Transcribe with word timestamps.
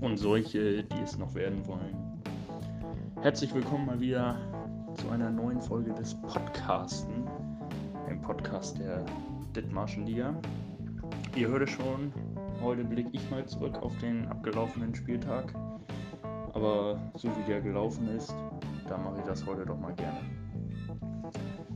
Und 0.00 0.16
solche, 0.16 0.84
die 0.84 1.00
es 1.02 1.18
noch 1.18 1.34
werden 1.34 1.66
wollen. 1.66 1.96
Herzlich 3.22 3.54
willkommen 3.54 3.86
mal 3.86 4.00
wieder 4.00 4.36
zu 4.94 5.08
einer 5.10 5.30
neuen 5.30 5.60
Folge 5.60 5.92
des 5.92 6.14
Podcasten, 6.22 7.24
dem 8.08 8.20
Podcast 8.20 8.78
der 8.78 9.04
Dithmarschen 9.54 10.06
Liga. 10.06 10.34
Ihr 11.34 11.48
hört 11.48 11.62
es 11.62 11.70
schon, 11.70 12.12
heute 12.62 12.84
blicke 12.84 13.10
ich 13.12 13.30
mal 13.30 13.44
zurück 13.46 13.76
auf 13.82 13.96
den 13.98 14.26
abgelaufenen 14.28 14.94
Spieltag. 14.94 15.52
Aber 16.54 16.98
so 17.14 17.28
wie 17.28 17.44
der 17.46 17.60
gelaufen 17.60 18.08
ist, 18.08 18.34
da 18.88 18.98
mache 18.98 19.18
ich 19.18 19.24
das 19.24 19.46
heute 19.46 19.66
doch 19.66 19.78
mal 19.78 19.94
gerne. 19.94 20.20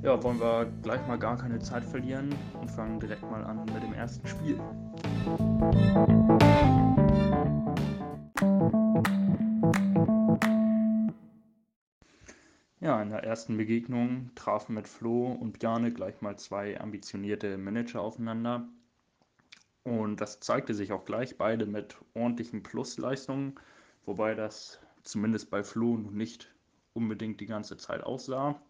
Ja, 0.02 0.20
wollen 0.22 0.40
wir 0.40 0.66
gleich 0.82 1.06
mal 1.06 1.18
gar 1.18 1.36
keine 1.36 1.60
Zeit 1.60 1.84
verlieren 1.84 2.34
und 2.60 2.68
fangen 2.68 2.98
direkt 2.98 3.22
mal 3.22 3.44
an 3.44 3.64
mit 3.66 3.82
dem 3.82 3.92
ersten 3.92 4.26
Spiel. 4.26 4.58
Ja, 12.82 13.00
in 13.00 13.10
der 13.10 13.22
ersten 13.22 13.56
Begegnung 13.56 14.32
trafen 14.34 14.74
mit 14.74 14.88
Flo 14.88 15.30
und 15.30 15.60
Bjarne 15.60 15.92
gleich 15.92 16.20
mal 16.20 16.36
zwei 16.36 16.80
ambitionierte 16.80 17.56
Manager 17.56 18.00
aufeinander. 18.00 18.68
Und 19.84 20.20
das 20.20 20.40
zeigte 20.40 20.74
sich 20.74 20.90
auch 20.90 21.04
gleich, 21.04 21.38
beide 21.38 21.66
mit 21.66 21.96
ordentlichen 22.14 22.64
Plusleistungen, 22.64 23.54
wobei 24.04 24.34
das 24.34 24.80
zumindest 25.04 25.48
bei 25.48 25.62
Flo 25.62 25.96
noch 25.96 26.10
nicht 26.10 26.52
unbedingt 26.92 27.40
die 27.40 27.46
ganze 27.46 27.76
Zeit 27.76 28.02
aussah. 28.02 28.60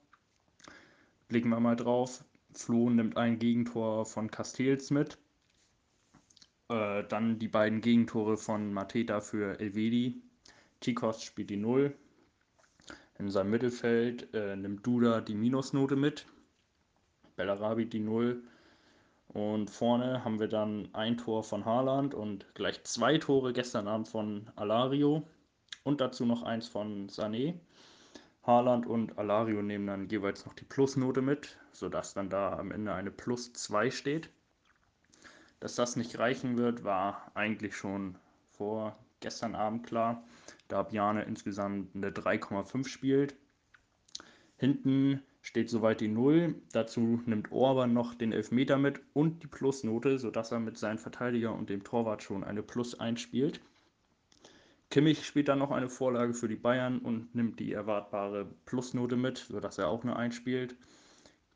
Blicken 1.29 1.49
wir 1.49 1.61
mal 1.61 1.77
drauf. 1.77 2.23
Flo 2.53 2.91
nimmt 2.91 3.17
ein 3.17 3.39
Gegentor 3.39 4.05
von 4.05 4.31
Castells 4.31 4.91
mit. 4.91 5.17
Äh, 6.73 7.05
dann 7.07 7.39
die 7.39 7.49
beiden 7.49 7.83
Gegentore 7.83 8.39
von 8.39 8.73
Mateta 8.73 9.21
für 9.21 9.61
Elvedi. 9.61 10.23
Tikos 10.81 11.23
spielt 11.23 11.51
die 11.51 11.59
0. 11.59 11.95
In 13.19 13.31
seinem 13.31 13.51
Mittelfeld 13.51 14.33
äh, 14.33 14.57
nimmt 14.57 14.87
Duda 14.87 15.21
die 15.21 15.35
Minusnote 15.35 15.97
mit. 15.97 16.25
Bellarabi 17.37 17.85
die 17.85 18.01
0. 18.01 18.43
Und 19.29 19.69
vorne 19.69 20.25
haben 20.25 20.41
wir 20.41 20.49
dann 20.49 20.89
ein 20.95 21.19
Tor 21.19 21.45
von 21.45 21.67
Haaland 21.67 22.15
und 22.15 22.47
gleich 22.55 22.83
zwei 22.85 23.19
Tore 23.19 23.53
gestern 23.53 23.87
Abend 23.87 24.09
von 24.09 24.51
Alario 24.57 25.29
und 25.85 26.01
dazu 26.01 26.25
noch 26.25 26.43
eins 26.43 26.69
von 26.69 27.09
Sané. 27.11 27.55
Haaland 28.45 28.87
und 28.87 29.19
Alario 29.19 29.61
nehmen 29.61 29.87
dann 29.87 30.09
jeweils 30.09 30.47
noch 30.47 30.55
die 30.55 30.65
Plusnote 30.65 31.21
mit, 31.21 31.59
sodass 31.73 32.15
dann 32.15 32.31
da 32.31 32.59
am 32.59 32.71
Ende 32.71 32.95
eine 32.95 33.11
Plus 33.11 33.53
2 33.53 33.91
steht. 33.91 34.31
Dass 35.63 35.77
das 35.77 35.95
nicht 35.95 36.19
reichen 36.19 36.57
wird, 36.57 36.83
war 36.83 37.31
eigentlich 37.35 37.77
schon 37.77 38.17
vor 38.51 38.99
gestern 39.21 39.55
Abend 39.55 39.87
klar, 39.87 40.25
da 40.67 40.83
Bjane 40.83 41.23
insgesamt 41.23 41.95
eine 41.95 42.11
3,5 42.11 42.89
spielt. 42.89 43.37
Hinten 44.57 45.23
steht 45.41 45.71
soweit 45.71 46.01
die 46.01 46.09
0. 46.09 46.57
Dazu 46.73 47.23
nimmt 47.27 47.53
Orban 47.53 47.93
noch 47.93 48.17
den 48.17 48.33
Elfmeter 48.33 48.77
mit 48.77 49.03
und 49.13 49.45
die 49.45 49.47
Plusnote, 49.47 50.19
sodass 50.19 50.51
er 50.51 50.59
mit 50.59 50.79
seinem 50.79 50.99
Verteidiger 50.99 51.55
und 51.55 51.71
dem 51.71 51.85
Torwart 51.85 52.25
schon 52.25 52.43
eine 52.43 52.65
Plus 52.65 52.99
1 52.99 53.21
spielt. 53.21 53.61
Kimmich 54.91 55.25
spielt 55.25 55.47
dann 55.47 55.61
noch 55.61 55.71
eine 55.71 55.89
Vorlage 55.89 56.35
für 56.35 56.49
die 56.49 56.57
Bayern 56.57 56.99
und 56.99 57.37
nimmt 57.37 57.61
die 57.61 57.73
erwartbare 57.73 58.47
Plusnote 58.65 59.15
mit, 59.17 59.39
sodass 59.39 59.79
er 59.79 59.87
auch 59.87 60.03
eine 60.03 60.17
einspielt. 60.17 60.75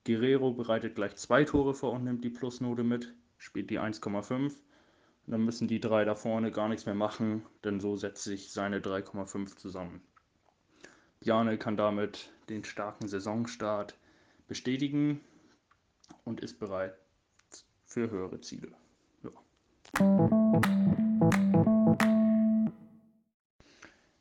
Guerrero 0.05 0.53
bereitet 0.53 0.95
gleich 0.95 1.17
zwei 1.17 1.43
Tore 1.43 1.75
vor 1.75 1.95
und 1.95 2.05
nimmt 2.05 2.23
die 2.23 2.31
Plusnote 2.31 2.85
mit, 2.85 3.13
spielt 3.39 3.71
die 3.71 3.81
1,5. 3.81 4.33
Und 4.43 5.33
dann 5.33 5.45
müssen 5.45 5.67
die 5.67 5.81
drei 5.81 6.05
da 6.05 6.15
vorne 6.15 6.53
gar 6.53 6.69
nichts 6.69 6.87
mehr 6.87 6.95
machen, 6.95 7.45
denn 7.65 7.81
so 7.81 7.97
setzt 7.97 8.25
sich 8.25 8.53
seine 8.53 8.81
3,5 8.81 9.57
zusammen. 9.57 10.01
Bjarne 11.21 11.59
kann 11.59 11.77
damit 11.77 12.31
den 12.49 12.63
starken 12.65 13.09
Saisonstart 13.09 13.99
bestätigen 14.47 15.21
und 16.25 16.41
ist 16.41 16.59
bereit 16.61 16.95
für 17.85 18.11
höhere 18.11 18.41
Ziele. 18.41 18.73
Ja. 19.23 19.31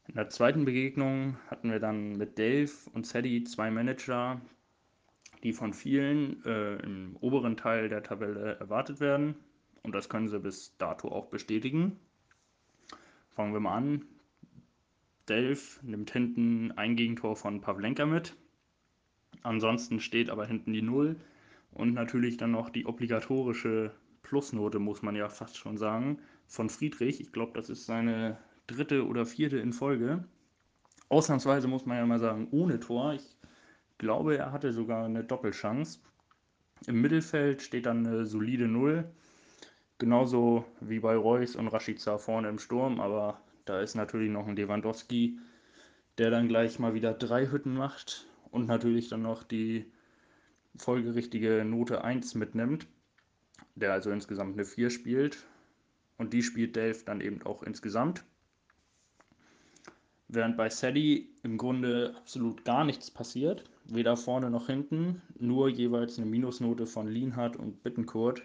In 0.07 0.15
der 0.15 0.29
zweiten 0.29 0.65
Begegnung 0.65 1.37
hatten 1.49 1.69
wir 1.69 1.79
dann 1.79 2.13
mit 2.13 2.39
Dave 2.39 2.71
und 2.93 3.05
Sadie 3.05 3.43
zwei 3.43 3.69
Manager, 3.69 4.39
die 5.43 5.53
von 5.53 5.73
vielen 5.73 6.43
äh, 6.45 6.77
im 6.77 7.15
oberen 7.21 7.57
Teil 7.57 7.89
der 7.89 8.03
Tabelle 8.03 8.57
erwartet 8.59 8.99
werden. 8.99 9.35
Und 9.83 9.93
das 9.93 10.09
können 10.09 10.29
sie 10.29 10.39
bis 10.39 10.75
dato 10.77 11.09
auch 11.09 11.27
bestätigen. 11.27 11.99
Fangen 13.29 13.53
wir 13.53 13.59
mal 13.59 13.75
an. 13.75 14.05
Dave 15.25 15.59
nimmt 15.81 16.11
hinten 16.11 16.71
ein 16.73 16.95
Gegentor 16.95 17.35
von 17.35 17.61
Pavlenka 17.61 18.05
mit. 18.05 18.35
Ansonsten 19.43 19.99
steht 19.99 20.29
aber 20.29 20.45
hinten 20.45 20.73
die 20.73 20.81
Null 20.81 21.17
und 21.71 21.93
natürlich 21.93 22.37
dann 22.37 22.51
noch 22.51 22.69
die 22.69 22.85
obligatorische 22.85 23.91
Plusnote, 24.23 24.79
muss 24.79 25.01
man 25.01 25.15
ja 25.15 25.29
fast 25.29 25.57
schon 25.57 25.77
sagen, 25.77 26.19
von 26.47 26.69
Friedrich. 26.69 27.21
Ich 27.21 27.31
glaube, 27.31 27.51
das 27.53 27.69
ist 27.69 27.85
seine 27.85 28.37
dritte 28.67 29.05
oder 29.05 29.25
vierte 29.25 29.57
in 29.57 29.73
Folge. 29.73 30.23
Ausnahmsweise 31.09 31.67
muss 31.67 31.85
man 31.85 31.97
ja 31.97 32.05
mal 32.05 32.19
sagen, 32.19 32.47
ohne 32.51 32.79
Tor. 32.79 33.13
Ich 33.13 33.34
glaube, 33.97 34.37
er 34.37 34.51
hatte 34.51 34.73
sogar 34.73 35.05
eine 35.05 35.23
Doppelchance. 35.23 35.99
Im 36.87 37.01
Mittelfeld 37.01 37.61
steht 37.61 37.85
dann 37.85 38.05
eine 38.05 38.25
solide 38.25 38.67
Null. 38.67 39.05
Genauso 39.97 40.65
wie 40.81 40.99
bei 40.99 41.15
Reus 41.15 41.55
und 41.55 41.69
Rashica 41.69 42.17
vorne 42.17 42.49
im 42.49 42.59
Sturm, 42.59 42.99
aber 42.99 43.41
da 43.63 43.79
ist 43.79 43.95
natürlich 43.95 44.29
noch 44.29 44.47
ein 44.47 44.55
Lewandowski, 44.55 45.39
der 46.17 46.31
dann 46.31 46.49
gleich 46.49 46.79
mal 46.79 46.93
wieder 46.93 47.13
drei 47.13 47.47
Hütten 47.49 47.75
macht 47.75 48.27
und 48.51 48.67
natürlich 48.67 49.07
dann 49.09 49.21
noch 49.21 49.43
die 49.43 49.91
folgerichtige 50.77 51.63
Note 51.63 52.03
1 52.03 52.35
mitnimmt, 52.35 52.87
der 53.75 53.93
also 53.93 54.11
insgesamt 54.11 54.53
eine 54.53 54.65
4 54.65 54.89
spielt. 54.89 55.45
Und 56.17 56.31
die 56.33 56.43
spielt 56.43 56.77
Dave 56.77 56.99
dann 57.05 57.19
eben 57.19 57.41
auch 57.43 57.63
insgesamt. 57.63 58.23
Während 60.27 60.55
bei 60.57 60.69
Sadie 60.69 61.29
im 61.43 61.57
Grunde 61.57 62.15
absolut 62.17 62.63
gar 62.63 62.85
nichts 62.85 63.11
passiert, 63.11 63.69
weder 63.85 64.17
vorne 64.17 64.49
noch 64.49 64.67
hinten, 64.67 65.21
nur 65.39 65.69
jeweils 65.69 66.17
eine 66.17 66.25
Minusnote 66.25 66.87
von 66.87 67.07
Lienhardt 67.07 67.55
und 67.55 67.83
Bittenkurt, 67.83 68.41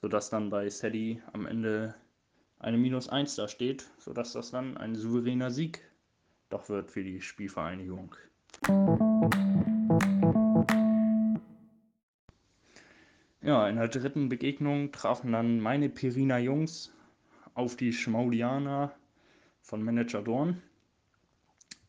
sodass 0.00 0.30
dann 0.30 0.50
bei 0.50 0.68
Sadie 0.68 1.20
am 1.32 1.46
Ende 1.46 1.94
eine 2.58 2.78
Minus 2.78 3.08
1 3.08 3.36
da 3.36 3.48
steht, 3.48 3.88
sodass 3.98 4.32
das 4.32 4.50
dann 4.50 4.76
ein 4.76 4.94
souveräner 4.94 5.50
Sieg 5.50 5.80
doch 6.48 6.68
wird 6.68 6.90
für 6.90 7.02
die 7.02 7.20
Spielvereinigung. 7.20 8.14
Ja, 13.42 13.68
in 13.68 13.76
der 13.76 13.88
dritten 13.88 14.28
Begegnung 14.28 14.92
trafen 14.92 15.32
dann 15.32 15.60
meine 15.60 15.88
Pirina 15.88 16.38
Jungs 16.38 16.92
auf 17.54 17.76
die 17.76 17.92
Schmaulianer 17.92 18.92
von 19.62 19.82
Manager 19.82 20.22
Dorn. 20.22 20.62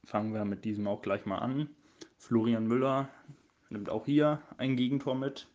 Fangen 0.06 0.34
wir 0.34 0.46
mit 0.46 0.66
diesem 0.66 0.88
auch 0.88 1.02
gleich 1.02 1.26
mal 1.26 1.40
an. 1.40 1.70
Florian 2.19 2.68
Müller 2.68 3.09
nimmt 3.69 3.90
auch 3.90 4.06
hier 4.06 4.41
ein 4.57 4.75
Gegentor 4.75 5.16
mit. 5.16 5.47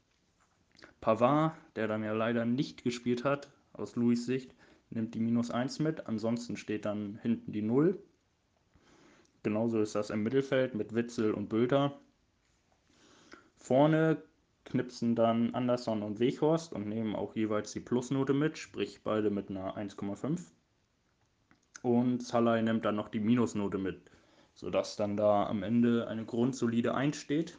Pavard, 1.01 1.55
der 1.77 1.87
dann 1.87 2.03
ja 2.03 2.13
leider 2.15 2.47
nicht 2.47 2.83
gespielt 2.83 3.23
hat, 3.23 3.51
aus 3.75 3.97
Louis 3.97 4.25
Sicht, 4.25 4.55
nimmt 4.89 5.15
die 5.15 5.21
minus 5.21 5.51
1 5.51 5.79
mit. 5.81 6.07
Ansonsten 6.07 6.57
steht 6.57 6.87
dann 6.87 7.19
hinten 7.23 7.53
die 7.53 7.63
0. 7.63 8.03
Genauso 9.43 9.79
ist 9.79 9.95
das 9.95 10.09
im 10.09 10.23
Mittelfeld 10.23 10.75
mit 10.75 10.95
Witzel 10.95 11.35
und 11.35 11.51
Bülter. 11.51 12.01
Vorne 13.59 14.23
knipsen 14.65 15.15
dann 15.15 15.55
Anderson 15.55 16.03
und 16.03 16.19
Weghorst 16.19 16.73
und 16.73 16.89
nehmen 16.89 17.15
auch 17.15 17.37
jeweils 17.37 17.73
die 17.73 17.81
Plusnote 17.81 18.33
mit, 18.33 18.57
sprich 18.57 19.03
beide 19.05 19.29
mit 19.29 19.51
einer 19.51 19.77
1,5. 19.77 20.41
Und 21.83 22.23
Salai 22.23 22.63
nimmt 22.63 22.87
dann 22.87 22.97
noch 22.97 23.11
die 23.11 23.21
Minusnote 23.21 23.77
mit 23.77 24.11
sodass 24.55 24.97
dann 24.97 25.17
da 25.17 25.47
am 25.47 25.63
Ende 25.63 26.09
eine 26.09 26.25
grundsolide 26.25 26.95
1 26.95 27.17
steht. 27.17 27.59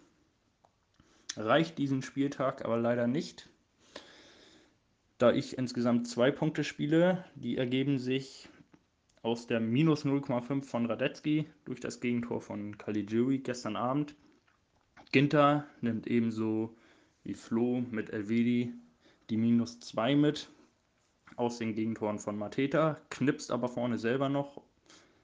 Reicht 1.37 1.77
diesen 1.77 2.01
Spieltag 2.01 2.63
aber 2.63 2.77
leider 2.77 3.07
nicht, 3.07 3.49
da 5.17 5.31
ich 5.31 5.57
insgesamt 5.57 6.07
zwei 6.07 6.31
Punkte 6.31 6.63
spiele. 6.63 7.25
Die 7.35 7.57
ergeben 7.57 7.99
sich 7.99 8.49
aus 9.21 9.47
der 9.47 9.59
minus 9.59 10.05
0,5 10.05 10.63
von 10.63 10.85
Radetzky 10.85 11.47
durch 11.65 11.79
das 11.79 11.99
Gegentor 11.99 12.41
von 12.41 12.77
Caligiuri 12.77 13.39
gestern 13.39 13.75
Abend. 13.75 14.15
Ginter 15.11 15.65
nimmt 15.81 16.07
ebenso 16.07 16.75
wie 17.23 17.33
Flo 17.33 17.83
mit 17.91 18.11
Elvedi 18.11 18.73
die 19.29 19.37
minus 19.37 19.79
2 19.79 20.15
mit 20.15 20.49
aus 21.35 21.57
den 21.57 21.73
Gegentoren 21.73 22.19
von 22.19 22.37
Mateta, 22.37 23.01
knipst 23.09 23.51
aber 23.51 23.67
vorne 23.67 23.97
selber 23.97 24.29
noch 24.29 24.61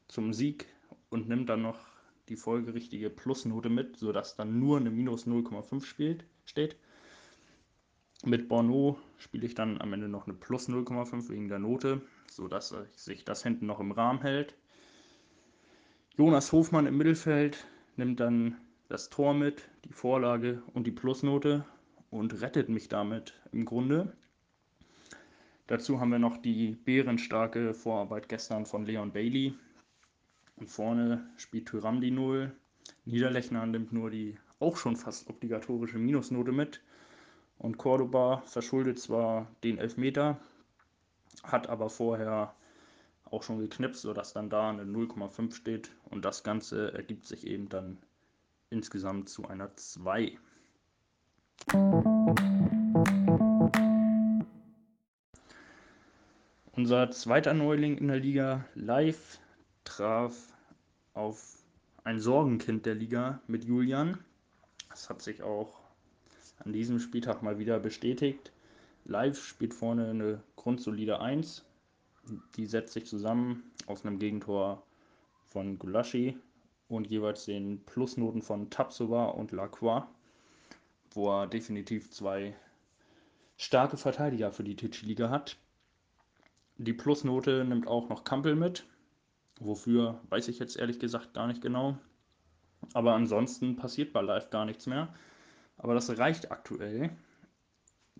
zum 0.08 0.34
Sieg 0.34 0.66
und 1.12 1.30
nimmt 1.30 1.50
dann 1.50 1.62
noch 1.62 1.78
die 2.30 2.36
folgerichtige 2.36 3.12
Plusnote 3.12 3.70
mit, 3.70 3.98
sodass 3.98 4.36
dann 4.36 4.60
nur 4.60 4.78
eine 4.78 4.90
minus 4.90 5.28
0,5 5.28 5.84
steht. 6.46 6.76
Mit 8.24 8.48
Borno 8.48 8.98
spiele 9.18 9.46
ich 9.46 9.54
dann 9.54 9.80
am 9.82 9.94
Ende 9.94 10.08
noch 10.08 10.26
eine 10.26 10.36
plus 10.36 10.70
0,5 10.70 11.30
wegen 11.30 11.48
der 11.50 11.60
Note, 11.60 12.02
sodass 12.30 12.74
sich 12.96 13.26
das 13.26 13.44
hinten 13.44 13.66
noch 13.66 13.80
im 13.80 13.92
Rahmen 13.92 14.22
hält. 14.22 14.56
Jonas 16.18 16.52
Hofmann 16.52 16.88
im 16.88 16.98
Mittelfeld 16.98 17.66
nimmt 17.98 18.20
dann 18.20 18.58
das 18.90 19.10
Tor 19.10 19.34
mit, 19.34 19.70
die 19.86 19.94
Vorlage 19.94 20.62
und 20.74 20.86
die 20.86 20.92
Plusnote 20.92 21.66
und 22.10 22.42
rettet 22.42 22.70
mich 22.70 22.90
damit 22.90 23.34
im 23.52 23.66
Grunde. 23.66 24.16
Dazu 25.68 26.00
haben 26.00 26.12
wir 26.12 26.20
noch 26.20 26.38
die 26.38 26.76
bärenstarke 26.76 27.74
Vorarbeit 27.74 28.30
gestern 28.30 28.66
von 28.66 28.86
Leon 28.86 29.12
Bailey. 29.14 29.54
Und 30.62 30.68
vorne 30.68 31.28
spielt 31.38 31.70
Tyram 31.70 32.02
die 32.02 32.12
0. 32.12 32.52
Niederlechner 33.06 33.66
nimmt 33.66 33.92
nur 33.92 34.12
die 34.12 34.38
auch 34.60 34.78
schon 34.78 34.96
fast 34.96 35.28
obligatorische 35.28 35.98
Minusnote 35.98 36.52
mit. 36.52 36.82
Und 37.58 37.80
Cordoba 37.80 38.44
verschuldet 38.46 39.00
zwar 39.00 39.48
den 39.64 39.80
Elfmeter, 39.80 40.38
hat 41.42 41.68
aber 41.68 41.90
vorher 41.90 42.54
auch 43.26 43.42
schon 43.42 43.58
geknipst, 43.58 44.04
sodass 44.04 44.34
dann 44.34 44.52
da 44.52 44.70
eine 44.70 44.84
0,5 44.84 45.52
steht. 45.56 45.90
Und 46.12 46.26
das 46.26 46.44
Ganze 46.44 46.94
ergibt 46.94 47.26
sich 47.26 47.48
eben 47.48 47.68
dann 47.68 47.98
insgesamt 48.70 49.30
zu 49.30 49.48
einer 49.48 49.76
2. 49.76 50.38
Unser 56.74 57.10
zweiter 57.10 57.56
Neuling 57.56 57.98
in 57.98 58.10
der 58.10 58.20
Liga 58.20 58.64
live 58.76 59.41
traf 59.84 60.36
auf 61.14 61.64
ein 62.04 62.20
Sorgenkind 62.20 62.86
der 62.86 62.96
Liga 62.96 63.42
mit 63.48 63.64
Julian. 63.66 64.18
Das 64.90 65.10
hat 65.10 65.22
sich 65.22 65.44
auch 65.44 65.80
an 66.60 66.74
diesem 66.74 67.00
Spieltag 67.00 67.44
mal 67.44 67.60
wieder 67.60 67.80
bestätigt. 67.80 68.52
Live 69.06 69.44
spielt 69.44 69.74
vorne 69.74 70.10
eine 70.10 70.44
grundsolide 70.56 71.20
1. 71.20 71.66
Die 72.56 72.66
setzt 72.66 72.94
sich 72.94 73.06
zusammen 73.06 73.64
aus 73.88 74.06
einem 74.06 74.20
Gegentor 74.20 74.84
von 75.48 75.80
Gulaschi 75.80 76.38
und 76.88 77.08
jeweils 77.08 77.46
den 77.46 77.84
Plusnoten 77.86 78.42
von 78.42 78.70
Tapsova 78.70 79.26
und 79.26 79.52
Lacroix, 79.52 80.04
wo 81.12 81.30
er 81.32 81.48
definitiv 81.48 82.12
zwei 82.12 82.54
starke 83.58 83.98
Verteidiger 83.98 84.52
für 84.52 84.64
die 84.64 84.76
Ticci-Liga 84.76 85.30
hat. 85.30 85.58
Die 86.78 86.94
Plusnote 86.94 87.64
nimmt 87.64 87.88
auch 87.88 88.10
noch 88.10 88.24
Kampel 88.24 88.56
mit. 88.56 88.86
Wofür 89.64 90.20
weiß 90.30 90.48
ich 90.48 90.58
jetzt 90.58 90.76
ehrlich 90.76 91.00
gesagt 91.00 91.36
gar 91.36 91.46
nicht 91.46 91.62
genau. 91.62 91.96
Aber 92.94 93.14
ansonsten 93.14 93.76
passiert 93.76 94.12
bei 94.12 94.22
Live 94.22 94.50
gar 94.50 94.66
nichts 94.66 94.88
mehr. 94.88 95.14
Aber 95.78 95.94
das 95.94 96.18
reicht 96.18 96.52
aktuell 96.52 97.12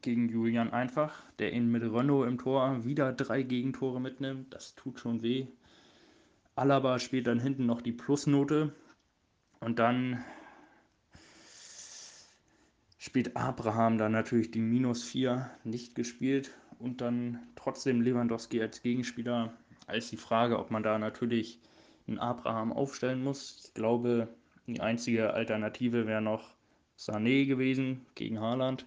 gegen 0.02 0.30
Julian 0.30 0.72
einfach, 0.72 1.24
der 1.40 1.54
ihn 1.54 1.72
mit 1.72 1.82
Renault 1.82 2.28
im 2.28 2.38
Tor 2.38 2.86
wieder 2.86 3.12
drei 3.12 3.42
Gegentore 3.42 4.00
mitnimmt. 4.00 4.54
Das 4.54 4.76
tut 4.76 5.00
schon 5.00 5.24
weh. 5.24 5.48
Alaba 6.54 7.00
spielt 7.00 7.26
dann 7.26 7.40
hinten 7.40 7.66
noch 7.66 7.82
die 7.82 7.92
Plusnote. 7.92 8.76
Und 9.60 9.80
dann 9.80 10.24
spielt 13.00 13.36
Abraham 13.36 13.98
dann 13.98 14.12
natürlich 14.12 14.52
die 14.52 14.62
Minus 14.62 15.04
4 15.04 15.50
nicht 15.64 15.96
gespielt. 15.96 16.52
Und 16.78 17.02
dann 17.02 17.40
trotzdem 17.56 18.02
Lewandowski 18.02 18.62
als 18.62 18.84
Gegenspieler. 18.84 19.58
Als 19.92 20.10
die 20.10 20.18
Frage, 20.18 20.58
ob 20.58 20.72
man 20.72 20.84
da 20.84 20.98
natürlich 20.98 21.60
einen 22.08 22.18
Abraham 22.18 22.72
aufstellen 22.72 23.24
muss. 23.24 23.66
Ich 23.66 23.74
glaube, 23.74 24.30
die 24.66 24.80
einzige 24.80 25.34
Alternative 25.34 26.08
wäre 26.08 26.22
noch 26.22 26.56
Sané 26.98 27.46
gewesen 27.46 28.06
gegen 28.16 28.40
Haaland. 28.40 28.86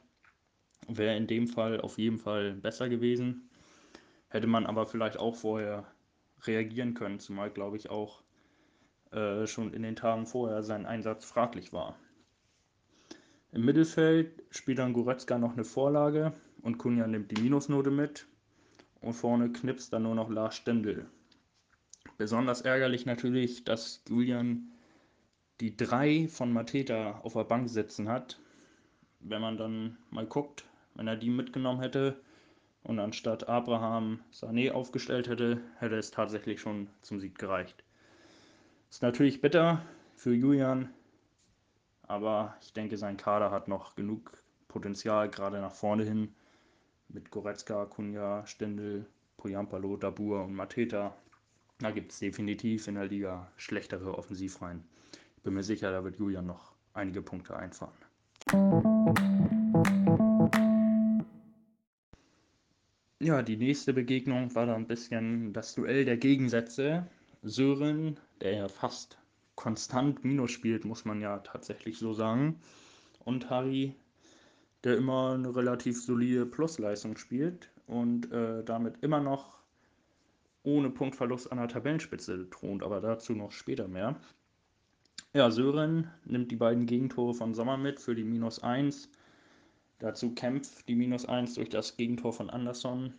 Wäre 0.89 1.15
in 1.15 1.27
dem 1.27 1.47
Fall 1.47 1.81
auf 1.83 1.99
jeden 1.99 2.19
Fall 2.19 2.55
besser 2.55 2.89
gewesen. 2.89 3.51
Hätte 4.29 4.47
man 4.47 4.65
aber 4.65 4.87
vielleicht 4.87 5.19
auch 5.19 5.37
vorher 5.37 5.85
reagieren 6.47 6.95
können, 6.95 7.21
zumal 7.21 7.51
glaube 7.51 7.77
ich 7.77 7.91
auch 7.91 8.23
äh, 9.13 9.47
schon 9.47 9.75
in 9.75 9.83
den 9.83 9.97
Tagen 9.97 10.27
vorher 10.27 10.63
sein 10.63 10.87
Einsatz 10.87 11.27
fraglich 11.27 11.75
war. 11.75 11.97
Im 13.53 13.67
Mittelfeld 13.67 14.43
spielt 14.51 14.79
dann 14.79 14.95
Goretzka 14.95 15.39
noch 15.39 15.53
eine 15.53 15.65
Vorlage 15.65 16.33
und 16.63 16.79
Kunja 16.79 17.07
nimmt 17.07 17.31
die 17.31 17.43
Minusnote 17.43 17.91
mit. 17.91 18.27
Und 19.05 19.13
vorne 19.13 19.53
knipst 19.53 19.93
dann 19.93 20.05
nur 20.05 20.15
noch 20.15 20.31
Lars 20.31 20.57
Stendel. 20.57 21.05
Besonders 22.17 22.63
ärgerlich 22.63 23.05
natürlich, 23.05 23.63
dass 23.63 24.03
Julian 24.09 24.73
die 25.61 25.77
drei 25.77 26.27
von 26.29 26.51
Mateta 26.51 27.21
auf 27.23 27.35
der 27.35 27.45
Bank 27.45 27.69
sitzen 27.69 28.09
hat. 28.09 28.39
Wenn 29.21 29.43
man 29.43 29.59
dann 29.59 29.99
mal 30.11 30.25
guckt, 30.25 30.65
wenn 30.95 31.07
er 31.07 31.17
die 31.17 31.29
mitgenommen 31.29 31.83
hätte 31.83 32.19
und 32.83 32.99
anstatt 32.99 33.47
Abraham 33.47 34.21
Sané 34.33 34.73
aufgestellt 34.73 35.29
hätte, 35.29 35.61
hätte 35.77 35.97
es 35.97 36.11
tatsächlich 36.11 36.63
schon 36.63 36.89
zum 37.03 37.21
Sieg 37.21 37.39
gereicht. 37.39 37.85
Ist 38.89 39.03
natürlich 39.03 39.43
bitter 39.43 39.85
für 40.17 40.33
Julian, 40.33 40.89
aber 42.05 42.57
ich 42.63 42.73
denke, 42.73 42.97
sein 42.97 43.19
Kader 43.19 43.51
hat 43.51 43.69
noch 43.69 43.97
genug 43.97 44.43
Potenzial, 44.69 45.29
gerade 45.29 45.61
nach 45.61 45.75
vorne 45.75 46.05
hin, 46.05 46.35
mit 47.15 47.31
Goretzka, 47.31 47.87
Kunja, 47.87 48.47
Stendel, 48.47 49.07
Poyampalo, 49.39 49.97
Dabur 49.97 50.45
und 50.45 50.55
Mateta. 50.55 51.17
Da 51.79 51.91
gibt 51.91 52.13
es 52.13 52.19
definitiv 52.19 52.87
in 52.89 52.97
der 52.97 53.07
Liga 53.07 53.51
schlechtere 53.57 54.19
Offensivreihen 54.19 54.85
bin 55.45 55.55
mir 55.55 55.63
sicher, 55.63 55.93
da 55.93 56.03
wird 56.03 56.19
Julian 56.19 56.47
noch 56.47 56.73
einige 56.95 57.23
Punkte 57.23 57.55
einfahren. 57.57 57.93
Ja, 63.21 63.43
die 63.43 63.57
nächste 63.57 63.93
Begegnung 63.93 64.55
war 64.55 64.67
dann 64.67 64.77
ein 64.83 64.87
bisschen 64.87 65.53
das 65.53 65.75
Duell 65.75 66.05
der 66.05 66.17
Gegensätze. 66.17 67.07
Sören, 67.43 68.19
der 68.41 68.55
ja 68.55 68.69
fast 68.69 69.19
konstant 69.55 70.25
Minus 70.25 70.51
spielt, 70.51 70.85
muss 70.85 71.05
man 71.05 71.21
ja 71.21 71.39
tatsächlich 71.39 71.99
so 71.99 72.15
sagen. 72.15 72.61
Und 73.25 73.51
Harry, 73.51 73.95
der 74.85 74.97
immer 74.97 75.33
eine 75.33 75.55
relativ 75.55 76.03
solide 76.03 76.47
Plusleistung 76.47 77.17
spielt 77.17 77.71
und 77.87 78.31
äh, 78.33 78.63
damit 78.63 79.03
immer 79.03 79.21
noch 79.21 79.55
ohne 80.63 80.91
Punktverlust 80.91 81.51
an 81.51 81.59
der 81.59 81.69
Tabellenspitze 81.69 82.49
thront, 82.51 82.83
aber 82.83 83.01
dazu 83.01 83.35
noch 83.35 83.53
später 83.53 83.89
mehr. 83.89 84.17
Ja, 85.33 85.51
Sören 85.51 86.11
nimmt 86.25 86.51
die 86.51 86.57
beiden 86.57 86.87
Gegentore 86.87 87.35
von 87.35 87.55
Sommer 87.55 87.77
mit 87.77 88.01
für 88.01 88.15
die 88.15 88.25
minus 88.25 88.63
1. 88.63 89.11
Dazu 89.99 90.35
kämpft 90.35 90.89
die 90.89 90.95
minus 90.95 91.27
1 91.27 91.55
durch 91.55 91.69
das 91.69 91.97
Gegentor 91.97 92.33
von 92.33 92.51
Anderson. 92.51 93.15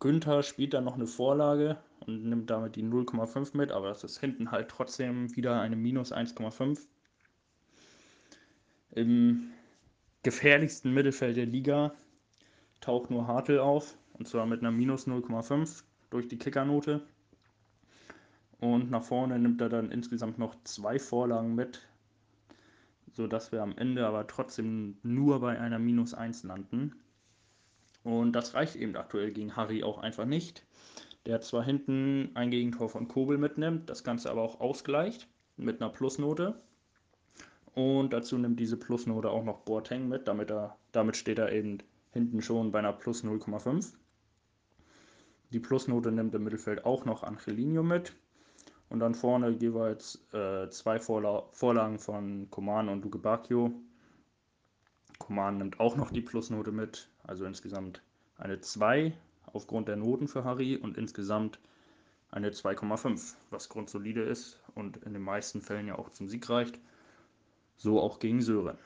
Günther 0.00 0.42
spielt 0.42 0.74
dann 0.74 0.84
noch 0.84 0.96
eine 0.96 1.06
Vorlage 1.06 1.78
und 2.00 2.24
nimmt 2.24 2.50
damit 2.50 2.76
die 2.76 2.82
0,5 2.82 3.56
mit, 3.56 3.70
aber 3.70 3.88
das 3.88 4.04
ist 4.04 4.18
hinten 4.18 4.50
halt 4.50 4.68
trotzdem 4.68 5.34
wieder 5.36 5.60
eine 5.60 5.76
minus 5.76 6.12
1,5. 6.12 6.80
Im 8.90 9.52
gefährlichsten 10.22 10.92
Mittelfeld 10.92 11.36
der 11.36 11.46
Liga 11.46 11.94
taucht 12.80 13.10
nur 13.10 13.26
Hartl 13.26 13.58
auf, 13.58 13.96
und 14.14 14.28
zwar 14.28 14.46
mit 14.46 14.60
einer 14.60 14.70
minus 14.70 15.06
0,5 15.06 15.82
durch 16.10 16.28
die 16.28 16.38
Kickernote. 16.38 17.02
Und 18.60 18.90
nach 18.90 19.02
vorne 19.02 19.38
nimmt 19.38 19.60
er 19.60 19.68
dann 19.68 19.90
insgesamt 19.90 20.38
noch 20.38 20.54
zwei 20.64 20.98
Vorlagen 20.98 21.54
mit, 21.54 21.80
sodass 23.12 23.50
wir 23.50 23.62
am 23.62 23.76
Ende 23.76 24.06
aber 24.06 24.26
trotzdem 24.26 24.98
nur 25.02 25.40
bei 25.40 25.58
einer 25.58 25.78
Minus 25.78 26.14
1 26.14 26.44
landen. 26.44 26.94
Und 28.04 28.32
das 28.32 28.54
reicht 28.54 28.76
eben 28.76 28.96
aktuell 28.96 29.32
gegen 29.32 29.56
Harry 29.56 29.82
auch 29.82 29.98
einfach 29.98 30.26
nicht. 30.26 30.64
Der 31.26 31.40
zwar 31.40 31.64
hinten 31.64 32.30
ein 32.34 32.50
Gegentor 32.50 32.88
von 32.88 33.08
Kobel 33.08 33.38
mitnimmt, 33.38 33.88
das 33.88 34.02
Ganze 34.02 34.30
aber 34.30 34.42
auch 34.42 34.60
ausgleicht 34.60 35.28
mit 35.56 35.80
einer 35.80 35.90
Plusnote. 35.90 36.60
Und 37.74 38.12
dazu 38.12 38.36
nimmt 38.36 38.60
diese 38.60 38.76
Plusnote 38.76 39.30
auch 39.30 39.44
noch 39.44 39.60
Boateng 39.60 40.08
mit, 40.08 40.28
damit, 40.28 40.50
er, 40.50 40.76
damit 40.92 41.16
steht 41.16 41.38
er 41.38 41.52
eben 41.52 41.78
hinten 42.10 42.42
schon 42.42 42.70
bei 42.70 42.78
einer 42.78 42.92
Plus 42.92 43.24
0,5. 43.24 43.94
Die 45.52 45.60
Plusnote 45.60 46.12
nimmt 46.12 46.34
im 46.34 46.44
Mittelfeld 46.44 46.84
auch 46.84 47.04
noch 47.04 47.22
Angelino 47.22 47.82
mit. 47.82 48.14
Und 48.88 49.00
dann 49.00 49.14
vorne 49.14 49.50
jeweils 49.50 50.22
äh, 50.34 50.68
zwei 50.68 51.00
Vorla 51.00 51.44
Vorlagen 51.52 51.98
von 51.98 52.50
Coman 52.50 52.90
und 52.90 53.02
Duke 53.02 53.18
Bacchio. 53.18 53.72
Coman 55.18 55.56
nimmt 55.56 55.80
auch 55.80 55.96
noch 55.96 56.10
die 56.10 56.20
Plusnote 56.20 56.72
mit, 56.72 57.08
also 57.22 57.46
insgesamt 57.46 58.02
eine 58.36 58.60
2 58.60 59.14
aufgrund 59.52 59.88
der 59.88 59.96
Noten 59.96 60.28
für 60.28 60.44
Harry 60.44 60.76
und 60.76 60.98
insgesamt 60.98 61.58
eine 62.30 62.50
2,5, 62.50 63.36
was 63.50 63.68
grundsolide 63.68 64.22
ist 64.22 64.60
und 64.74 64.98
in 64.98 65.12
den 65.12 65.22
meisten 65.22 65.62
Fällen 65.62 65.86
ja 65.86 65.98
auch 65.98 66.10
zum 66.10 66.28
Sieg 66.28 66.48
reicht. 66.50 66.78
So 67.76 68.00
auch 68.00 68.18
gegen 68.18 68.42
Sören. 68.42 68.78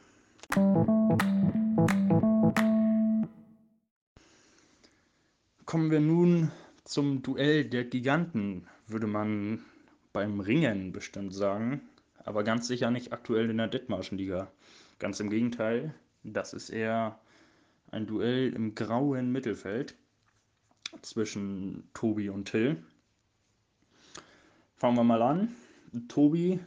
Kommen 5.64 5.90
wir 5.90 6.00
nun 6.00 6.50
zum 6.84 7.22
Duell 7.22 7.64
der 7.64 7.84
Giganten, 7.84 8.66
würde 8.86 9.06
man 9.06 9.64
beim 10.12 10.40
Ringen 10.40 10.92
bestimmt 10.92 11.34
sagen, 11.34 11.80
aber 12.24 12.44
ganz 12.44 12.68
sicher 12.68 12.90
nicht 12.90 13.12
aktuell 13.12 13.50
in 13.50 13.58
der 13.58 13.68
Dithmarschen 13.68 14.16
Liga. 14.16 14.50
Ganz 14.98 15.20
im 15.20 15.28
Gegenteil, 15.28 15.94
das 16.22 16.54
ist 16.54 16.70
eher 16.70 17.18
ein 17.90 18.06
Duell 18.06 18.52
im 18.52 18.74
grauen 18.74 19.30
Mittelfeld 19.32 19.94
zwischen 21.02 21.88
Tobi 21.92 22.30
und 22.30 22.46
Till. 22.46 22.82
Fangen 24.76 24.96
wir 24.96 25.04
mal 25.04 25.22
an. 25.22 25.54
Tobi 26.08 26.60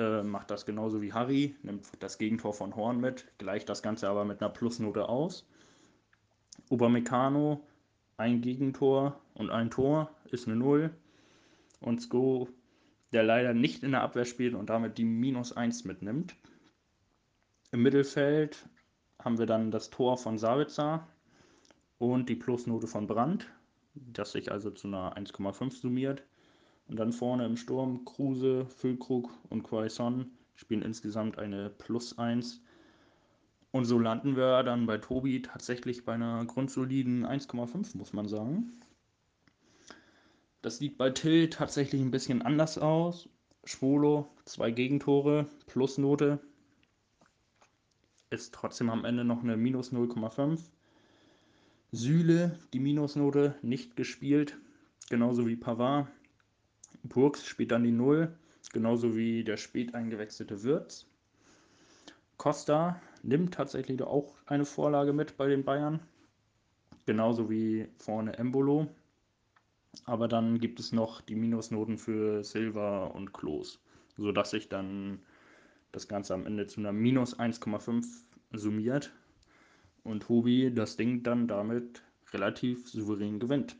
äh, 0.00 0.22
macht 0.22 0.50
das 0.50 0.66
genauso 0.66 1.02
wie 1.02 1.12
Harry, 1.12 1.54
nimmt 1.62 1.86
das 2.00 2.18
Gegentor 2.18 2.54
von 2.54 2.74
Horn 2.74 3.00
mit, 3.00 3.26
gleicht 3.38 3.68
das 3.68 3.82
Ganze 3.82 4.08
aber 4.08 4.24
mit 4.24 4.40
einer 4.40 4.50
Plusnote 4.50 5.08
aus. 5.08 5.46
Obermecano, 6.70 7.60
ein 8.16 8.40
Gegentor 8.40 9.20
und 9.34 9.50
ein 9.50 9.70
Tor 9.70 10.10
ist 10.30 10.46
eine 10.46 10.56
Null. 10.56 10.90
Und 11.80 12.00
Sko, 12.00 12.48
der 13.12 13.22
leider 13.22 13.54
nicht 13.54 13.82
in 13.82 13.92
der 13.92 14.02
Abwehr 14.02 14.24
spielt 14.24 14.54
und 14.54 14.70
damit 14.70 14.98
die 14.98 15.04
Minus 15.04 15.52
1 15.56 15.84
mitnimmt. 15.84 16.34
Im 17.72 17.82
Mittelfeld 17.82 18.68
haben 19.18 19.38
wir 19.38 19.46
dann 19.46 19.70
das 19.70 19.90
Tor 19.90 20.18
von 20.18 20.38
Savitzer 20.38 21.06
und 21.98 22.28
die 22.28 22.36
Plusnote 22.36 22.86
von 22.86 23.06
Brandt, 23.06 23.46
das 23.94 24.32
sich 24.32 24.50
also 24.50 24.70
zu 24.70 24.88
einer 24.88 25.16
1,5 25.16 25.72
summiert. 25.72 26.22
Und 26.90 26.96
dann 26.96 27.12
vorne 27.12 27.46
im 27.46 27.56
Sturm 27.56 28.04
Kruse, 28.04 28.66
Füllkrug 28.66 29.30
und 29.48 29.62
Quaison 29.62 30.26
spielen 30.56 30.82
insgesamt 30.82 31.38
eine 31.38 31.70
Plus 31.70 32.18
1. 32.18 32.60
Und 33.70 33.84
so 33.84 34.00
landen 34.00 34.36
wir 34.36 34.64
dann 34.64 34.86
bei 34.86 34.98
Tobi 34.98 35.40
tatsächlich 35.40 36.04
bei 36.04 36.14
einer 36.14 36.44
grundsoliden 36.46 37.24
1,5, 37.24 37.96
muss 37.96 38.12
man 38.12 38.26
sagen. 38.26 38.72
Das 40.62 40.78
sieht 40.78 40.98
bei 40.98 41.10
Till 41.10 41.48
tatsächlich 41.48 42.02
ein 42.02 42.10
bisschen 42.10 42.42
anders 42.42 42.76
aus. 42.76 43.28
Schwolo, 43.62 44.28
zwei 44.44 44.72
Gegentore, 44.72 45.46
Plusnote. 45.66 46.40
Ist 48.30 48.52
trotzdem 48.52 48.90
am 48.90 49.04
Ende 49.04 49.22
noch 49.22 49.44
eine 49.44 49.56
Minus 49.56 49.92
0,5. 49.92 50.58
Sühle, 51.92 52.58
die 52.72 52.80
Minusnote, 52.80 53.54
nicht 53.62 53.94
gespielt. 53.94 54.58
Genauso 55.08 55.46
wie 55.46 55.56
Pavard. 55.56 56.08
Burgs 57.02 57.46
spielt 57.46 57.72
dann 57.72 57.84
die 57.84 57.92
0, 57.92 58.36
genauso 58.72 59.16
wie 59.16 59.44
der 59.44 59.56
spät 59.56 59.94
eingewechselte 59.94 60.62
Wirtz. 60.62 61.06
Costa 62.36 63.00
nimmt 63.22 63.54
tatsächlich 63.54 64.02
auch 64.02 64.34
eine 64.46 64.64
Vorlage 64.64 65.12
mit 65.12 65.36
bei 65.36 65.48
den 65.48 65.64
Bayern, 65.64 66.00
genauso 67.06 67.50
wie 67.50 67.88
vorne 67.98 68.38
Embolo. 68.38 68.88
Aber 70.04 70.28
dann 70.28 70.60
gibt 70.60 70.80
es 70.80 70.92
noch 70.92 71.20
die 71.20 71.34
Minusnoten 71.34 71.98
für 71.98 72.44
Silva 72.44 73.06
und 73.06 73.32
Klos, 73.32 73.80
sodass 74.16 74.50
sich 74.50 74.68
dann 74.68 75.20
das 75.92 76.06
Ganze 76.08 76.34
am 76.34 76.46
Ende 76.46 76.66
zu 76.66 76.80
einer 76.80 76.92
minus 76.92 77.38
1,5 77.38 78.06
summiert 78.52 79.12
und 80.04 80.28
Hubi 80.28 80.72
das 80.72 80.96
Ding 80.96 81.22
dann 81.22 81.48
damit 81.48 82.02
relativ 82.32 82.88
souverän 82.88 83.38
gewinnt. 83.38 83.76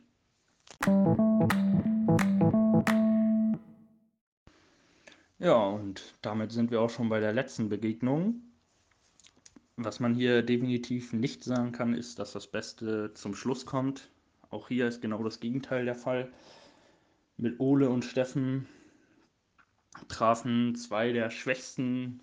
Ja, 5.41 5.55
und 5.55 6.13
damit 6.21 6.51
sind 6.51 6.69
wir 6.69 6.81
auch 6.81 6.91
schon 6.91 7.09
bei 7.09 7.19
der 7.19 7.33
letzten 7.33 7.67
Begegnung. 7.67 8.43
Was 9.75 9.99
man 9.99 10.13
hier 10.13 10.43
definitiv 10.43 11.13
nicht 11.13 11.43
sagen 11.43 11.71
kann, 11.71 11.95
ist, 11.95 12.19
dass 12.19 12.33
das 12.33 12.45
Beste 12.45 13.11
zum 13.15 13.33
Schluss 13.33 13.65
kommt. 13.65 14.11
Auch 14.51 14.67
hier 14.67 14.87
ist 14.87 15.01
genau 15.01 15.23
das 15.23 15.39
Gegenteil 15.39 15.85
der 15.85 15.95
Fall. 15.95 16.31
Mit 17.37 17.59
Ole 17.59 17.89
und 17.89 18.05
Steffen 18.05 18.67
trafen 20.09 20.75
zwei 20.75 21.11
der 21.11 21.31
schwächsten 21.31 22.19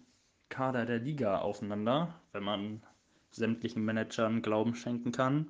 Kader 0.48 0.86
der 0.86 1.00
Liga 1.00 1.38
aufeinander, 1.40 2.20
wenn 2.30 2.44
man 2.44 2.84
sämtlichen 3.32 3.84
Managern 3.84 4.42
Glauben 4.42 4.76
schenken 4.76 5.10
kann. 5.10 5.48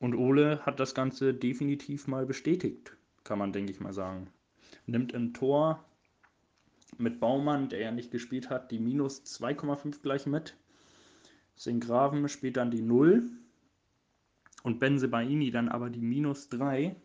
Und 0.00 0.16
Ole 0.16 0.66
hat 0.66 0.80
das 0.80 0.96
Ganze 0.96 1.34
definitiv 1.34 2.08
mal 2.08 2.26
bestätigt, 2.26 2.96
kann 3.22 3.38
man, 3.38 3.52
denke 3.52 3.70
ich 3.70 3.78
mal 3.78 3.92
sagen. 3.92 4.26
Nimmt 4.86 5.12
im 5.12 5.34
Tor 5.34 5.84
mit 6.98 7.20
Baumann, 7.20 7.68
der 7.68 7.80
ja 7.80 7.90
nicht 7.90 8.10
gespielt 8.10 8.50
hat, 8.50 8.70
die 8.70 8.78
minus 8.78 9.22
2,5 9.22 10.02
gleich 10.02 10.26
mit. 10.26 10.56
Singraven 11.56 12.28
spielt 12.28 12.56
dann 12.56 12.70
die 12.70 12.82
0 12.82 13.30
und 14.62 14.80
Benzebaini 14.80 15.50
dann 15.50 15.68
aber 15.68 15.90
die 15.90 16.00
minus 16.00 16.48
3. 16.48 16.96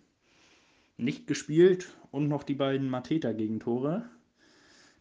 Nicht 0.98 1.28
gespielt 1.28 1.96
und 2.12 2.28
noch 2.28 2.44
die 2.44 2.56
beiden 2.56 2.90
Mateta-Gegentore. 2.90 4.10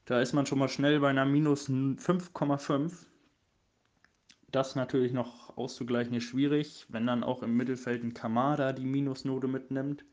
Da 0.04 0.21
ist 0.21 0.33
man 0.33 0.47
schon 0.47 0.59
mal 0.59 0.68
schnell 0.68 1.00
bei 1.00 1.11
einer 1.11 1.26
minus 1.26 1.68
5,5. 1.68 3.07
Das 4.50 4.75
natürlich 4.75 5.12
noch 5.12 5.57
auszugleichen 5.59 6.14
ist 6.14 6.25
schwierig, 6.25 6.87
wenn 6.88 7.07
dann 7.07 7.23
auch 7.23 7.42
im 7.42 7.57
Mittelfeld 7.57 8.02
ein 8.02 8.14
Kamada 8.14 8.73
die 8.73 8.87
Minusnote 8.87 9.49
mitnimmt. 9.49 10.04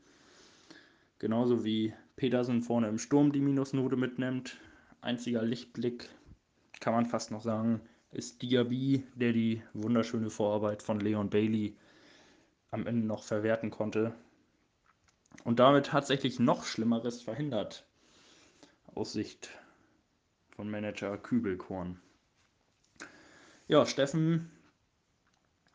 Genauso 1.18 1.64
wie 1.64 1.94
Petersen 2.16 2.62
vorne 2.62 2.88
im 2.88 2.98
Sturm 2.98 3.30
die 3.30 3.40
Minusnote 3.40 3.96
mitnimmt. 3.96 4.56
Einziger 5.02 5.42
Lichtblick, 5.42 6.08
kann 6.80 6.94
man 6.94 7.06
fast 7.06 7.30
noch 7.30 7.42
sagen, 7.42 7.82
ist 8.10 8.40
Diaby, 8.40 9.04
der 9.14 9.34
die 9.34 9.62
wunderschöne 9.74 10.30
Vorarbeit 10.30 10.82
von 10.82 10.98
Leon 10.98 11.28
Bailey 11.28 11.76
am 12.70 12.86
Ende 12.86 13.06
noch 13.06 13.22
verwerten 13.22 13.70
konnte. 13.70 14.14
Und 15.44 15.58
damit 15.58 15.86
tatsächlich 15.86 16.40
noch 16.40 16.64
Schlimmeres 16.64 17.20
verhindert. 17.20 17.84
Aus 18.94 19.12
Sicht 19.12 19.50
von 20.48 20.70
Manager 20.70 21.18
Kübelkorn. 21.18 22.00
Ja, 23.68 23.84
Steffen 23.84 24.50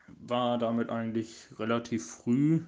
war 0.08 0.58
damit 0.58 0.90
eigentlich 0.90 1.46
relativ 1.58 2.04
früh 2.04 2.62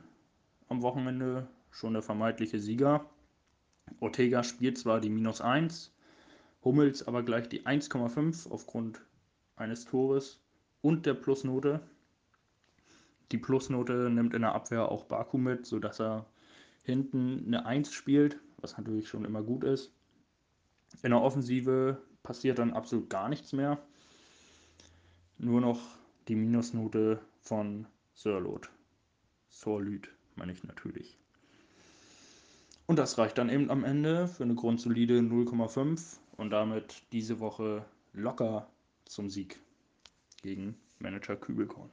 am 0.68 0.82
Wochenende 0.82 1.48
schon 1.72 1.94
der 1.94 2.02
vermeintliche 2.02 2.60
Sieger. 2.60 3.10
Ortega 4.00 4.42
spielt 4.42 4.78
zwar 4.78 5.00
die 5.00 5.10
minus 5.10 5.40
1, 5.40 5.92
Hummels 6.64 7.06
aber 7.06 7.22
gleich 7.22 7.48
die 7.48 7.66
1,5 7.66 8.50
aufgrund 8.50 9.00
eines 9.56 9.84
Tores 9.84 10.40
und 10.80 11.06
der 11.06 11.14
Plusnote. 11.14 11.80
Die 13.32 13.38
Plusnote 13.38 14.10
nimmt 14.10 14.34
in 14.34 14.42
der 14.42 14.54
Abwehr 14.54 14.90
auch 14.90 15.04
Baku 15.04 15.38
mit, 15.38 15.66
sodass 15.66 16.00
er 16.00 16.26
hinten 16.82 17.44
eine 17.46 17.66
1 17.66 17.92
spielt, 17.92 18.38
was 18.58 18.76
natürlich 18.76 19.08
schon 19.08 19.24
immer 19.24 19.42
gut 19.42 19.64
ist. 19.64 19.92
In 21.02 21.10
der 21.10 21.20
Offensive 21.20 22.00
passiert 22.22 22.58
dann 22.58 22.72
absolut 22.72 23.10
gar 23.10 23.28
nichts 23.28 23.52
mehr. 23.52 23.82
Nur 25.38 25.60
noch 25.60 25.80
die 26.28 26.36
Minusnote 26.36 27.20
von 27.40 27.86
Sirlot. 28.14 28.70
Sorlüt, 29.48 30.10
meine 30.36 30.52
ich 30.52 30.64
natürlich. 30.64 31.18
Und 32.86 32.98
das 32.98 33.16
reicht 33.16 33.38
dann 33.38 33.48
eben 33.48 33.70
am 33.70 33.82
Ende 33.82 34.28
für 34.28 34.44
eine 34.44 34.54
grundsolide 34.54 35.20
0,5 35.20 36.18
und 36.36 36.50
damit 36.50 37.02
diese 37.12 37.40
Woche 37.40 37.84
locker 38.12 38.68
zum 39.06 39.30
Sieg 39.30 39.58
gegen 40.42 40.76
Manager 40.98 41.36
Kübelkorn. 41.36 41.88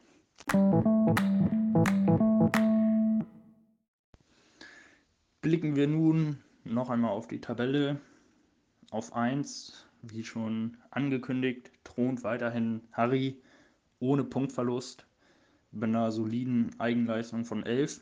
Blicken 5.42 5.76
wir 5.76 5.88
nun 5.88 6.38
noch 6.66 6.90
einmal 6.90 7.12
auf 7.12 7.28
die 7.28 7.40
Tabelle. 7.40 8.00
Auf 8.90 9.14
1, 9.14 9.88
wie 10.02 10.26
schon 10.26 10.76
angekündigt, 10.90 11.72
thront 11.86 12.24
weiterhin 12.24 12.82
Harry 12.92 13.42
ohne 14.00 14.26
Punktverlust 14.26 15.06
mit 15.72 15.86
einer 15.86 16.12
soliden 16.12 16.78
Eigenleistung 16.80 17.46
von 17.46 17.64
11. 17.64 18.02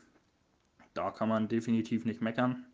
Da 0.94 1.12
kann 1.12 1.28
man 1.28 1.46
definitiv 1.46 2.04
nicht 2.04 2.20
meckern. 2.20 2.66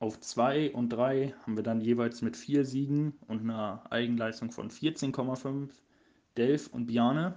Auf 0.00 0.20
2 0.20 0.72
und 0.74 0.90
3 0.90 1.34
haben 1.42 1.56
wir 1.56 1.64
dann 1.64 1.80
jeweils 1.80 2.22
mit 2.22 2.36
4 2.36 2.64
Siegen 2.64 3.14
und 3.26 3.40
einer 3.40 3.82
Eigenleistung 3.90 4.52
von 4.52 4.70
14,5 4.70 5.70
Delf 6.36 6.68
und 6.68 6.86
Biane, 6.86 7.34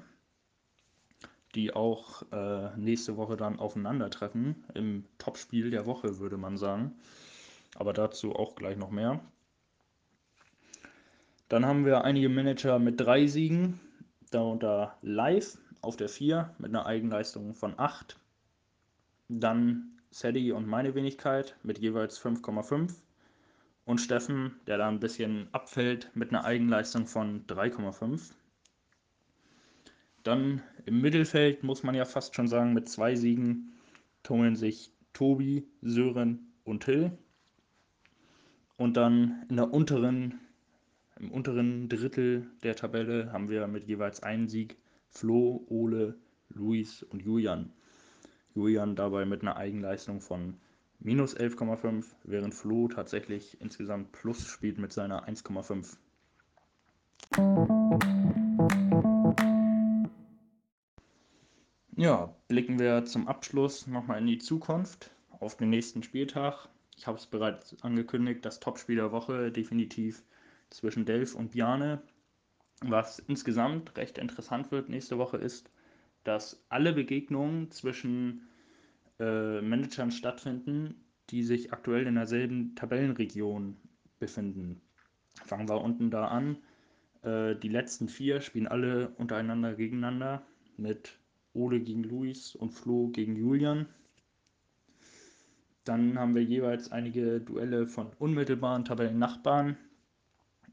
die 1.56 1.74
auch 1.74 2.22
äh, 2.32 2.78
nächste 2.78 3.18
Woche 3.18 3.36
dann 3.36 3.58
aufeinandertreffen. 3.58 4.64
Im 4.76 5.06
Topspiel 5.18 5.72
der 5.72 5.88
Woche, 5.88 6.20
würde 6.20 6.38
man 6.38 6.56
sagen. 6.58 6.94
Aber 7.76 7.94
dazu 7.94 8.36
auch 8.36 8.56
gleich 8.56 8.78
noch 8.78 8.92
mehr. 8.92 9.20
Dann 11.50 11.66
haben 11.66 11.86
wir 11.86 12.04
einige 12.04 12.30
Manager 12.30 12.78
mit 12.78 13.02
3 13.02 13.26
Siegen, 13.26 13.80
darunter 14.30 14.98
Live 15.02 15.58
auf 15.82 15.98
der 15.98 16.10
4 16.10 16.54
mit 16.60 16.70
einer 16.70 16.86
Eigenleistung 16.86 17.56
von 17.56 17.74
8. 17.78 18.20
Dann 19.30 20.00
Sadie 20.12 20.52
und 20.52 20.68
meine 20.68 20.94
Wenigkeit 20.94 21.56
mit 21.64 21.80
jeweils 21.80 22.22
5,5 22.22 22.96
und 23.86 24.00
Steffen, 24.00 24.60
der 24.68 24.78
da 24.78 24.90
ein 24.90 25.00
bisschen 25.00 25.48
abfällt 25.54 26.12
mit 26.14 26.30
einer 26.30 26.44
Eigenleistung 26.44 27.08
von 27.08 27.48
3,5. 27.48 28.34
Dann 30.24 30.62
im 30.86 31.00
Mittelfeld 31.02 31.64
muss 31.64 31.84
man 31.84 31.96
ja 31.96 32.06
fast 32.06 32.36
schon 32.36 32.50
sagen, 32.50 32.74
mit 32.74 32.90
zwei 32.90 33.16
Siegen 33.16 33.74
tummeln 34.24 34.56
sich 34.58 34.92
Tobi, 35.14 35.66
Sören 35.82 36.52
und 36.66 36.84
Till. 36.84 37.18
Und 38.76 38.98
dann 38.98 39.46
in 39.50 39.56
der 39.56 39.74
unteren, 39.74 40.40
im 41.20 41.32
unteren 41.32 41.88
Drittel 41.88 42.48
der 42.64 42.76
Tabelle 42.76 43.32
haben 43.32 43.50
wir 43.50 43.66
mit 43.68 43.86
jeweils 43.86 44.22
einem 44.22 44.50
Sieg 44.50 44.78
Flo, 45.08 45.66
Ole, 45.70 46.18
Luis 46.50 47.02
und 47.04 47.22
Julian. 47.22 47.72
Julian 48.54 48.96
dabei 48.96 49.26
mit 49.26 49.42
einer 49.42 49.58
Eigenleistung 49.58 50.22
von 50.22 50.60
minus 51.00 51.36
11,5, 51.36 52.06
während 52.24 52.54
Flo 52.54 52.88
tatsächlich 52.88 53.60
insgesamt 53.62 54.12
plus 54.12 54.46
spielt 54.46 54.78
mit 54.78 54.94
seiner 54.94 55.28
1,5. 55.28 55.98
Ja, 61.96 62.36
blicken 62.48 62.80
wir 62.80 63.06
zum 63.06 63.28
Abschluss 63.28 63.88
nochmal 63.88 64.20
in 64.20 64.28
die 64.28 64.40
Zukunft, 64.40 65.12
auf 65.40 65.56
den 65.56 65.70
nächsten 65.70 66.04
Spieltag. 66.04 66.68
Ich 66.98 67.08
habe 67.08 67.18
es 67.18 67.28
bereits 67.28 67.76
angekündigt, 67.84 68.44
das 68.44 68.60
Topspiel 68.60 68.96
der 68.96 69.12
Woche 69.12 69.52
definitiv 69.52 70.24
zwischen 70.70 71.06
Delf 71.06 71.36
und 71.36 71.52
Bjane. 71.52 72.02
Was 72.82 73.20
insgesamt 73.20 73.96
recht 73.98 74.18
interessant 74.18 74.72
wird 74.72 74.90
nächste 74.90 75.18
Woche 75.18 75.38
ist, 75.38 75.70
dass 76.24 76.66
alle 76.70 76.94
Begegnungen 76.94 77.72
zwischen 77.72 78.48
äh, 79.20 79.62
Managern 79.62 80.12
stattfinden, 80.12 80.96
die 81.30 81.44
sich 81.44 81.74
aktuell 81.74 82.08
in 82.08 82.16
derselben 82.16 82.76
Tabellenregion 82.76 83.78
befinden. 84.20 84.82
Fangen 85.46 85.70
wir 85.70 85.82
unten 85.82 86.12
da 86.12 86.28
an. 86.28 86.58
Äh, 87.24 87.56
die 87.56 87.70
letzten 87.70 88.08
vier 88.10 88.42
spielen 88.42 88.68
alle 88.68 89.10
untereinander 89.18 89.76
gegeneinander 89.76 90.46
mit 90.78 91.20
Ole 91.54 91.80
gegen 91.80 92.04
Luis 92.04 92.56
und 92.56 92.72
Flo 92.72 93.10
gegen 93.10 93.36
Julian. 93.36 93.88
Dann 95.84 96.18
haben 96.18 96.36
wir 96.36 96.44
jeweils 96.44 96.92
einige 96.92 97.42
Duelle 97.42 97.88
von 97.88 98.08
unmittelbaren 98.20 98.86
Tabellennachbarn 98.86 99.78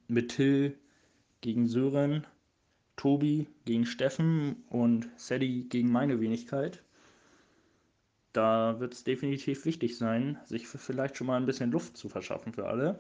mit 0.07 0.31
Till 0.31 0.79
gegen 1.41 1.67
Sören, 1.67 2.27
Tobi 2.99 3.47
gegen 3.65 3.87
Steffen 3.87 4.65
und 4.69 5.09
Sadie 5.17 5.69
gegen 5.69 5.91
meine 5.91 6.21
Wenigkeit. 6.21 6.83
Da 8.33 8.79
wird 8.81 8.93
es 8.93 9.05
definitiv 9.05 9.65
wichtig 9.65 9.97
sein, 9.97 10.39
sich 10.45 10.67
vielleicht 10.69 11.17
schon 11.17 11.29
mal 11.29 11.37
ein 11.37 11.47
bisschen 11.47 11.71
Luft 11.71 11.97
zu 11.97 12.09
verschaffen 12.09 12.53
für 12.53 12.67
alle. 12.67 12.99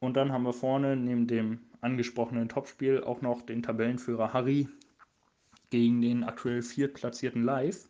Und 0.00 0.16
dann 0.16 0.32
haben 0.32 0.44
wir 0.44 0.52
vorne 0.52 0.96
neben 0.96 1.26
dem 1.26 1.60
angesprochenen 1.80 2.48
Topspiel 2.48 3.02
auch 3.02 3.20
noch 3.20 3.42
den 3.42 3.62
Tabellenführer 3.62 4.32
Harry 4.32 4.68
gegen 5.70 6.00
den 6.00 6.24
aktuell 6.24 6.62
viertplatzierten 6.62 7.42
Live. 7.42 7.88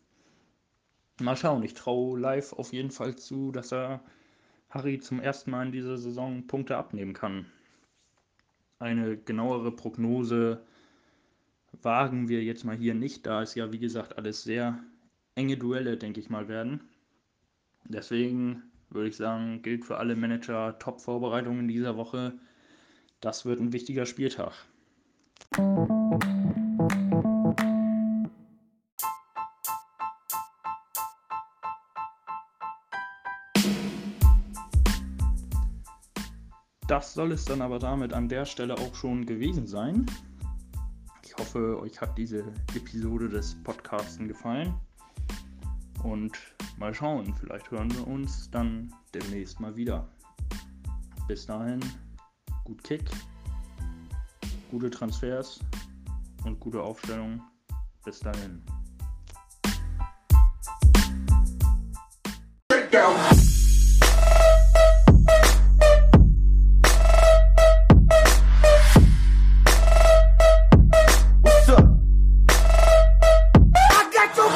Mal 1.21 1.37
schauen, 1.37 1.63
ich 1.63 1.75
traue 1.75 2.19
Live 2.19 2.53
auf 2.53 2.73
jeden 2.73 2.91
Fall 2.91 3.15
zu, 3.15 3.51
dass 3.51 3.71
er 3.71 4.01
Harry 4.69 4.99
zum 4.99 5.19
ersten 5.19 5.51
Mal 5.51 5.67
in 5.67 5.71
dieser 5.71 5.97
Saison 5.97 6.47
Punkte 6.47 6.77
abnehmen 6.77 7.13
kann. 7.13 7.45
Eine 8.79 9.17
genauere 9.17 9.71
Prognose 9.71 10.61
wagen 11.81 12.29
wir 12.29 12.43
jetzt 12.43 12.63
mal 12.65 12.75
hier 12.75 12.93
nicht, 12.93 13.25
da 13.25 13.41
es 13.41 13.55
ja 13.55 13.71
wie 13.71 13.79
gesagt 13.79 14.17
alles 14.17 14.43
sehr 14.43 14.79
enge 15.35 15.57
Duelle, 15.57 15.97
denke 15.97 16.19
ich 16.19 16.29
mal, 16.29 16.47
werden. 16.47 16.81
Deswegen 17.85 18.63
würde 18.89 19.09
ich 19.09 19.15
sagen, 19.15 19.61
gilt 19.61 19.85
für 19.85 19.97
alle 19.97 20.15
Manager 20.15 20.77
Top-Vorbereitungen 20.79 21.67
dieser 21.67 21.95
Woche. 21.95 22.33
Das 23.21 23.45
wird 23.45 23.59
ein 23.59 23.73
wichtiger 23.73 24.05
Spieltag. 24.05 24.53
Das 36.87 37.13
soll 37.13 37.31
es 37.31 37.45
dann 37.45 37.61
aber 37.61 37.77
damit 37.77 38.13
an 38.13 38.27
der 38.29 38.45
Stelle 38.45 38.73
auch 38.75 38.95
schon 38.95 39.27
gewesen 39.27 39.67
sein. 39.67 40.07
Ich 41.49 41.55
hoffe, 41.55 41.81
euch 41.81 41.99
hat 41.99 42.15
diese 42.15 42.43
Episode 42.75 43.27
des 43.27 43.55
Podcasts 43.63 44.19
gefallen. 44.19 44.71
Und 46.03 46.37
mal 46.77 46.93
schauen, 46.93 47.33
vielleicht 47.39 47.71
hören 47.71 47.91
wir 47.95 48.05
uns 48.05 48.51
dann 48.51 48.93
demnächst 49.15 49.59
mal 49.59 49.75
wieder. 49.75 50.07
Bis 51.27 51.47
dahin, 51.47 51.79
gut 52.65 52.83
Kick, 52.83 53.09
gute 54.69 54.91
Transfers 54.91 55.59
und 56.45 56.59
gute 56.59 56.83
Aufstellung. 56.83 57.41
Bis 58.05 58.19
dahin. 58.19 58.61
Down. 62.91 63.58